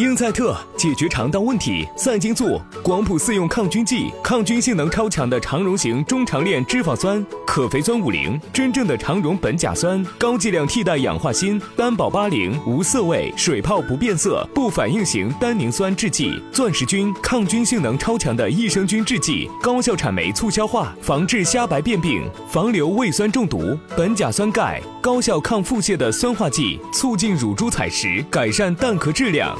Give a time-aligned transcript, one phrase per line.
[0.00, 29.54] 英赛特解决肠道问题，赛金素广谱四用抗菌剂，抗菌性能超强的肠溶型中长链脂肪酸，可肥酸五零，真正的肠溶苯甲酸，高剂量替代氧化锌，单保八零，无色味，水泡不变色，不反应型单宁酸制剂，钻石菌抗菌性能超强的益生菌制剂，高效产酶促消化，防治虾白变病，防流胃酸中毒，苯甲酸钙高效抗腹泻的酸化剂，促进乳猪采食，改善蛋壳质量。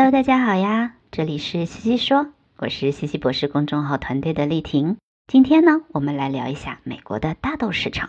[0.00, 4.96] Hello，大家好呀，这里是西西说，我是西西博士公众号团队的丽婷。
[5.26, 8.08] 今天呢，我们来聊一下美国的大豆市场。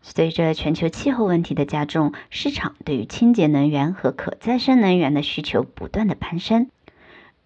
[0.00, 6.70] 随着全球气候问题的加重，市场对于清洁能源和可再生能源的需求不断的攀升。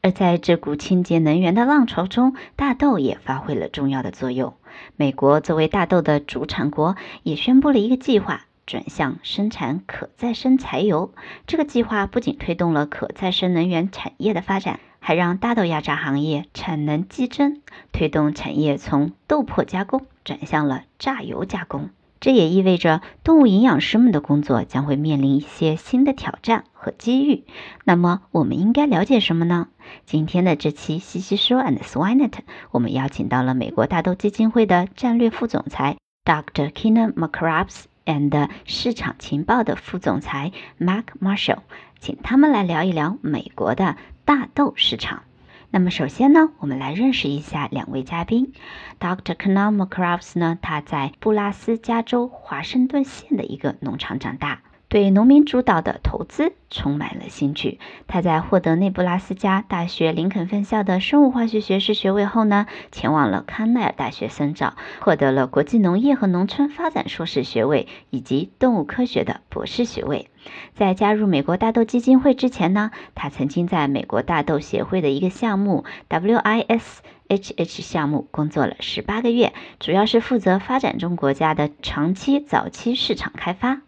[0.01, 4.55] 而在这股清洁能源的浪潮中，大豆也发挥了重要的作用。
[4.97, 8.47] 美国作为大豆的主产国，也宣布了一个计划。
[8.67, 11.15] 转向生产可再生柴油，
[11.47, 17.63] 这个计划不仅推动了可再生能源产业的发展，还让大豆压榨行业产能激增，
[17.93, 21.91] 推动产业从豆粕加工转向了榨油加工。
[22.19, 27.45] 这也意味着动物营养师们的工作将会面临一些新的挑战和机遇。
[27.85, 29.69] 那么，我们应该了解什么呢？
[30.07, 32.33] 今天的这期西西说 and Swinet，
[32.73, 36.73] 我们邀请到了美国大豆基金会的战略副总裁 Dr.
[36.73, 37.85] Keenan McCraps。
[38.07, 41.59] And 市场情报的副总裁 Mark Marshall，
[42.01, 45.25] 请他们来聊一聊美国的大豆市场。
[45.71, 48.53] 那么首先呢，我们来认识一下两位嘉宾。
[48.99, 49.35] Dr.
[49.35, 54.63] Kenan McCraps 呢，他在布拉斯加州华盛顿县的一个农场长大。
[54.97, 57.79] 对农民主导的投资充满了兴趣。
[58.07, 70.31] 他在获得内布拉斯加大学林肯分校的生物化学学士学位后呢，前往了康奈尔大学深造，获得了国际农业和农村发展硕士学位以及动物科学的博士学位。
[70.75, 83.83] 在加入美国大豆基金会之前呢，他曾经在美国大豆协会的一个项目 WISHH 项目工作了十八个月，主要是负责发展中国家的长期早期市场开发。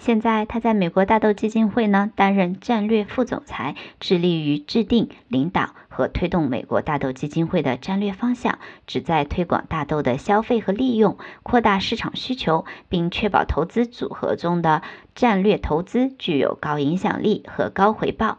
[0.00, 14.82] 现在他在美国大豆基金会呢担任战略副总裁，致力于制定、领导和推动美国大豆基金会的战略方向，旨在推广大豆的消费和利用，扩大市场需求，并确保投资组合中的
[15.14, 18.38] 战略投资具有高影响力和高回报。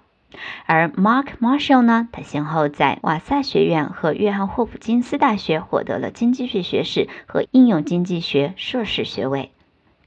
[0.66, 9.52] 而 Mark Marshall 呢，他先后在瓦萨学院和约翰霍普金斯大学获得了经济学学士和应用经济学硕士学位。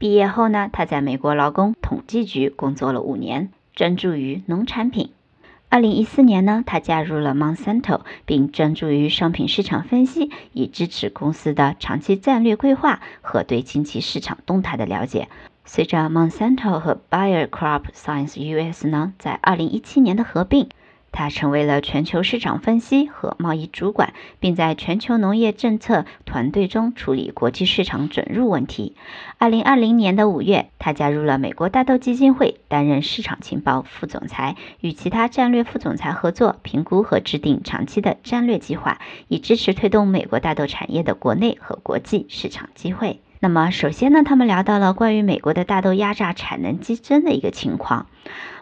[0.03, 5.13] 毕业后呢，他在美国劳工统计局工作了五年，专注于农产品。
[5.69, 15.29] 二零一四年呢，他加入了 Monsanto，并专注于商品市场分析，以支持公司的长期战略规划和对经济市场动态的了解。
[15.65, 20.69] 随着 Monsanto 和 Bayer Crop Science US 呢，在二零一七年的合并。
[21.13, 28.97] 他成为了全球市场分析和贸易主管，并在全球农业政策团队中处理国际市场准入问题。
[29.39, 38.99] 二零二零年的五月，他加入了美国大豆基金会，担任市场情报副总裁，与其他战略副总裁合作，评估和制定长期的战略计划，
[39.29, 43.21] 以支持推动美国大豆产业的国内和国际市场机会。
[43.45, 48.07] 那么，首先呢，他们聊到了关于美国的大豆压榨产能激增的一个情况。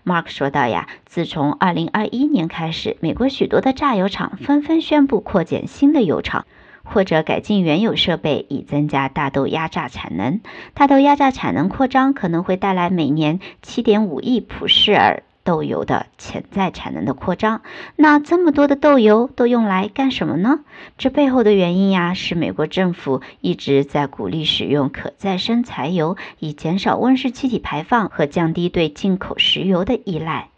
[0.06, 6.46] Mark 说道呀，自从2021年开始，美国许多的榨油厂纷纷宣布扩建新的油厂，
[6.82, 10.40] 或者改进原有设备，以增加大豆压榨产能。
[10.72, 15.22] 大豆压榨产能扩张可能会带来每年7.5亿普式尔。
[15.42, 17.62] 豆油的潜在产能的扩张，
[17.96, 20.60] 那这么多的豆油都用来干什么呢？
[20.98, 30.49] 这背后的原因呀，是美国政府一直在鼓励使用可再生柴油，以减少温室气体排放和降低对进口石油的依赖。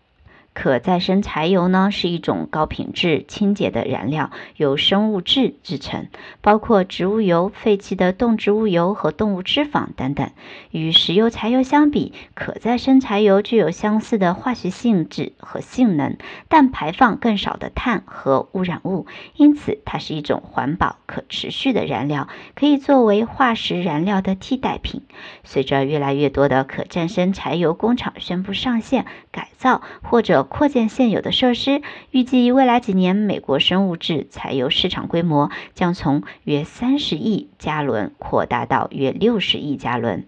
[0.54, 6.08] 可再生柴油呢是一种高品质、清洁的燃料，由生物质制成，
[6.40, 10.30] 包括植物油、废弃的动植物油和动物脂肪等等。
[10.70, 16.16] 与石油、柴油相比，可再生柴油具有相似的化学性质和性能，
[16.48, 19.06] 但排放更少的碳和污染物，
[19.36, 25.02] 因此它是一种环保、可持续的燃料，可以作为化石燃料的替代品。
[25.44, 40.26] 随着越来越多的可再生柴油工厂宣布上线、改造或者扩建现有的设施，预计未来几年，美国生物质柴油市场规模将从约三十亿加仑扩大到约六十亿加仑。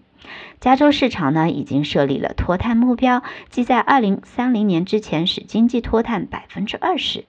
[0.59, 7.25] 加州市场呢，已经设立了脱碳目标，即在二零三零年之前使经济脱碳百分之二十。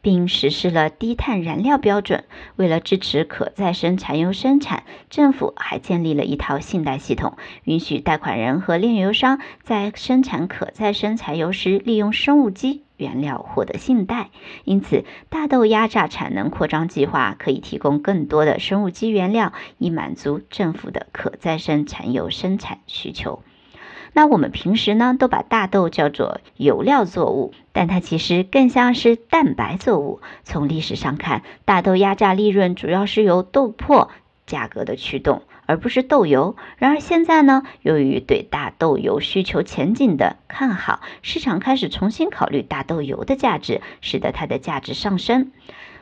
[0.00, 2.24] 并实施了低碳燃料标准。
[2.56, 14.30] 为了支持可再生柴油生产，政府还建立了一套信贷系统，允许贷款人和炼油商在生产可再生柴油时利用生物基原料获得信贷。
[14.64, 23.42] 因此，大豆压榨产能扩张计划可以提供更多的生物基原料，以满足政府的可再生柴油生产需求。
[24.12, 30.20] 那我们平时呢，都把大豆叫做油料作物，但它其实更像是蛋白作物。
[30.44, 34.08] 从历史上看，大豆压榨利润主要是由豆粕
[34.46, 36.56] 价格的驱动，而不是豆油。
[36.78, 45.52] 然而现在呢，由于对大豆油需求前景的看好，市场开始重新考虑大豆油的价值，使得它的价值上升。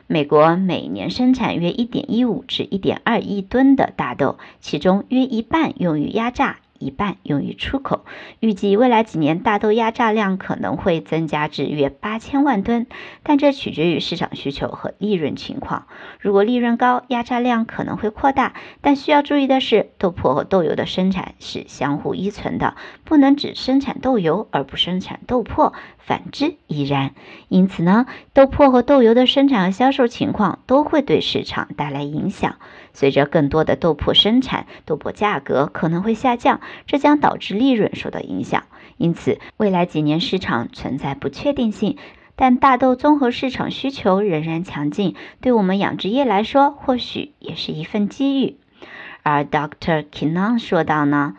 [0.09, 6.59] 美国每年生产约1.15至1.2亿吨的大豆，其中约一半用于压榨。
[6.79, 8.05] 一半用于出口，
[8.39, 12.87] 预计未来几年大豆压榨量可能会增加至约八千万吨，
[13.23, 15.87] 但这取决于市场需求和利润情况。
[16.19, 18.53] 如果利润高，压榨量可能会扩大。
[18.81, 25.73] 但需要注意的是，豆粕和豆油的生产是相互依存的，不能只生产豆油而不生产豆粕，
[26.07, 27.11] 反之亦然。
[27.49, 32.55] 因此呢，豆粕和豆油的生产和销售情况都会对市场带来影响。
[32.93, 38.63] 随着更多的豆粕生产，豆粕价格可能会下降，这将导致利润受到影响。
[38.95, 41.97] 因此，未来几年市场存在不确定性，
[42.35, 48.55] 但大豆综合市场需求仍然强劲，对我们养殖业来说，或许也是一份机遇。
[49.23, 50.05] 而 Dr.
[50.09, 51.35] Kinan 说道呢，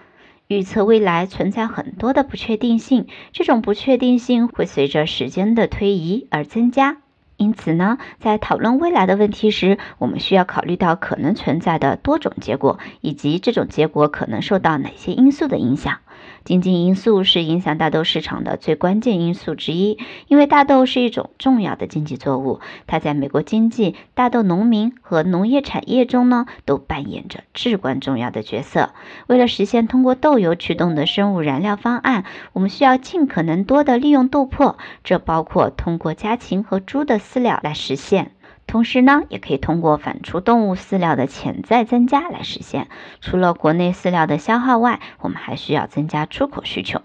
[0.49, 7.03] 预测未来存在很多的不确定性，这种不确定性会随着时间的推移而增加。
[7.37, 15.99] 因此呢，在讨论未来的问题时，我们需要考虑到可能存在的多种结果，以及这种结果可能受到哪些因素的影响。
[16.45, 19.99] 经济因素是影响大豆市场的最关键因素之一，
[20.29, 28.91] 因为大豆是一种重要的经济作物，它在美国经济、大豆农民和农业产业中呢都扮演着至关重要的角色。
[29.27, 38.33] 为了实现通过豆油驱动的生物燃料方案，我们需要尽可能多的利用豆粕，这包括通过家禽和猪的饲料来实现。
[38.69, 42.89] 同时呢，也可以通过反刍动物饲料的潜在增加来实现。
[43.23, 47.01] 除了国内饲料的消耗外，我们还需要增加出口需求。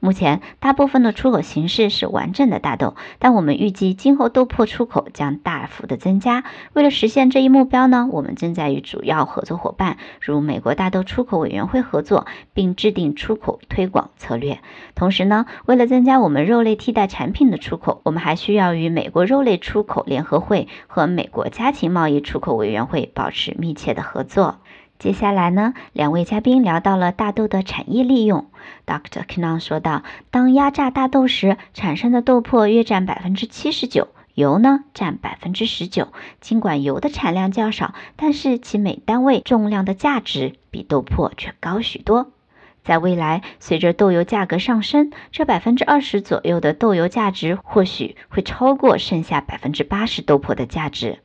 [0.00, 6.44] 目前，大部分的出口形式是完整的大豆，但我们预计今后豆粕出口将大幅的增加。
[6.72, 14.60] 为了实现这一目标呢，我们正在与主要合作伙伴如美国大豆出口委员会合作，并制定出口推广策略。
[14.94, 24.58] 同时呢，为了增加我们肉类替代产品的出口，我们还需要与美国肉类出口联合会和美国家禽贸易出口委员会保持密切的合作。
[24.98, 28.46] 接下来呢，两位嘉宾聊到了大豆的产业利用。
[28.86, 29.26] Dr.
[29.26, 36.08] Kinon 说道：“当压榨大豆时，产生的豆粕约占百分之七十九，油呢占百分之十九。
[36.40, 42.32] 尽管油的产量较少，但是其每单位重量的价值比豆粕却高许多。
[42.82, 51.18] 在未来，随着豆油价格上升，这百分之二十左右的豆油价值或许会超过剩下百分之八十豆粕的价值。”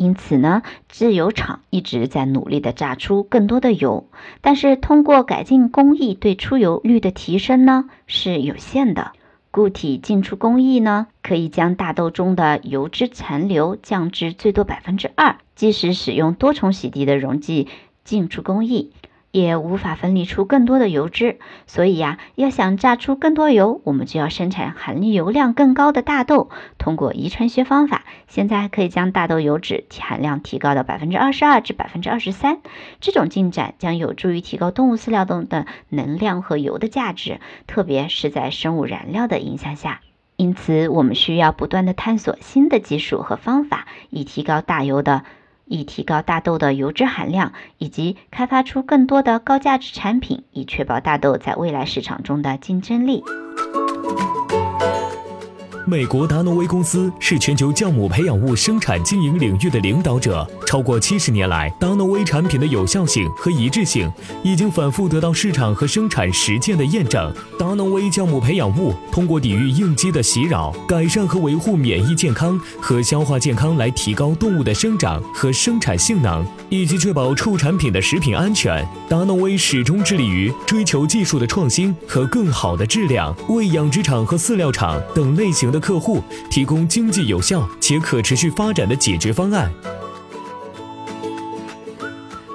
[0.00, 4.08] 因此呢，制油厂一直在努力的榨出更多的油，
[4.40, 9.12] 但是通过改进工艺对出油率的提升呢是有限的。
[9.50, 17.68] 固体进出工艺呢，可以将大豆中的油脂残留降至最多百分之二，即使使用多重洗涤的溶剂
[18.02, 18.92] 进出工艺。
[19.32, 26.50] 也无法分离出更多的油脂，所以呀，要想榨出更多油，我们就要生产含油量更高的大豆。
[26.78, 32.58] 通过遗传学方法，现在可以将大豆油脂含量提高到百分之二十二至百分之二十三。
[33.00, 40.00] 这种进展将有助于提高动物饲料中的能量和油的价值，特别是在生物燃料的影响下。
[40.36, 45.22] 因此，我们需要不断的探索新的技术和方法，以提高大油的。
[45.70, 53.22] 以提高大豆的油脂含量，以及开发出更多的高价值产品，以确保大豆在未来市场中的竞争力。
[55.86, 60.46] 美国达诺威公司是全球酵母培养物生产经营领域的领导者。
[60.66, 64.10] 超过七十年来，达诺威产品的有效性和一致性
[64.44, 67.32] 已经反复得到市场和生产实践的验证。
[67.58, 78.86] 达诺威酵母培养物通过抵御应激的袭扰，改善和维护免疫健康和消化健康，来提高动物的生长和生产性能，以及确保畜产品的食品安全。
[79.08, 89.70] 达诺威始终致力于追求技术的创新和更好的质量，为养殖场和饲料厂等类型的客户提供经济有效且可持续发展的解决方案。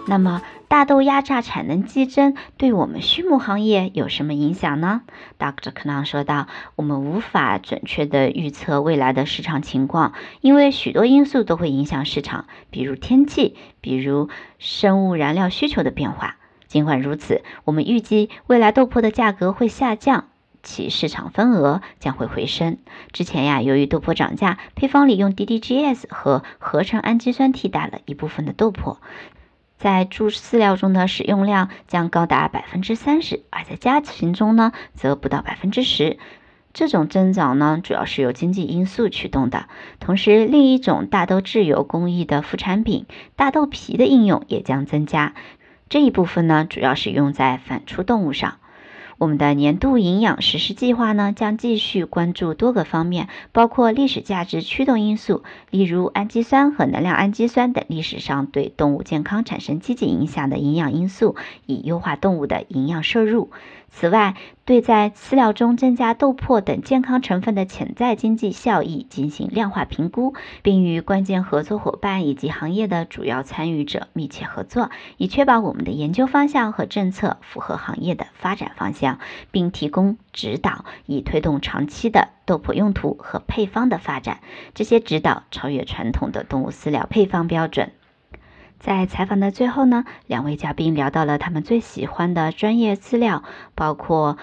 [0.07, 5.01] 那么，大豆压榨产能激增对我们畜牧行业有什么影响呢
[5.39, 5.71] ？Dr.
[5.73, 14.29] k n a n 说道：“我们无法准确地预测未来的市场情况，因为许多因素都会影响市场，比如天气，比如
[14.59, 16.35] 生物燃料需求的变化。
[16.67, 20.25] 尽管如此，我们预计未来豆粕的价格会下降，
[20.65, 22.79] 其市场份额将会回升。
[23.13, 28.97] 之前呀，由于豆粕涨价，配方里用 DDGS 和合成氨基酸替代了一部分的豆粕。”
[29.77, 36.17] 在猪饲料中的使用量将高达百分之三十，而在家禽中呢，则不到百分之十。
[36.73, 39.67] 这种增长呢，主要是由经济因素驱动的。
[39.99, 43.05] 同时，另一种大豆制油工艺的副产品——
[43.35, 45.33] 大豆皮的应用也将增加。
[45.87, 48.57] 这一部分呢，主要是用在反刍动物上。
[49.17, 63.51] 我们的年度营养实施计划呢，将继续关注多个方面，包括历史价值驱动因素，例如氨基酸和能量氨基酸等历史上对动物健康产生积极影响的营养因素，以优化动物的营养摄入。
[63.97, 64.35] 此外，
[64.65, 79.19] 对在饲料中增加豆粕等健康成分的潜在经济效益进行量化评估，并与关键合作伙伴以及行业的主要参与者密切合作，以确保我们的研究方向和政策符合行业的发展方向，
[79.51, 84.41] 并提供指导，以推动长期的豆粕用途和配方的发展。
[84.73, 87.93] 这些指导超越传统的动物饲料配方标准。
[88.79, 94.37] 在采访的最后呢，两位嘉宾聊到了他们最喜欢的专业资料，包括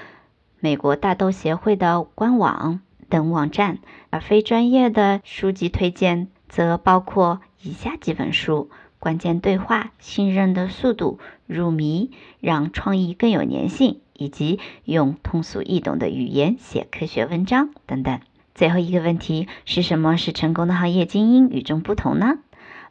[0.58, 3.76] 美国大豆协会的官网等网站；
[4.10, 12.10] 而非专业的书籍推荐则包括以下几本书：《关键对话》《信任的速度》《入迷》
[12.40, 18.20] 《让创意更有粘性》，以及用通俗易懂的语言写科学文章等等。
[18.54, 22.38] 最后一个问题是什么是成功的行业精英与众不同呢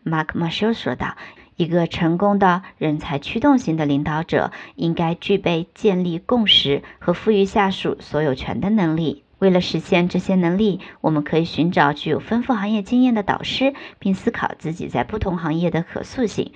[0.06, 1.18] ？Mark Marshall 说道。
[1.58, 9.24] 一个成功的人才驱动型的领导者应该具备建立共识和赋予下属所有权的能力。
[9.38, 16.52] 为了实现这些能力，我们可以寻找具有丰富行业经验的导师，并思考自己在不同行业的可塑性，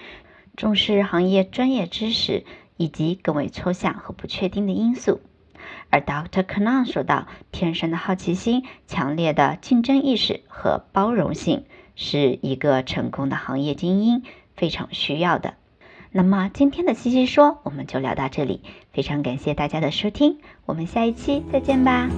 [0.58, 2.44] 重视行业专业知识
[2.75, 5.22] 以及更为抽象和不确定的因素。
[5.92, 6.44] 而 Dr.
[6.44, 14.24] k n a n 说道：“天生的好奇心、强烈的竞争意识和包容性是一个成功的行业精英。”
[14.56, 15.56] 非常需要的。
[16.12, 18.62] 那么今天的西西说我们就聊到这里，
[18.94, 22.10] 非常感谢大家的收听，我们下一期再见吧。